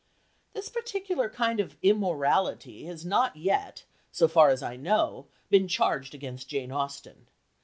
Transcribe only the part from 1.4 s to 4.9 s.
of immorality has not yet, so far as I